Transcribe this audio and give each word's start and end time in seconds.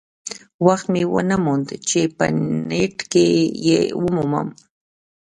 وخت 0.65 0.85
مې 0.93 1.03
ونه 1.13 1.37
موند 1.45 1.67
چې 1.89 1.99
په 2.17 2.25
نیټ 2.69 2.97
کې 3.11 3.27
یې 3.67 3.79
ومومم. 4.01 4.47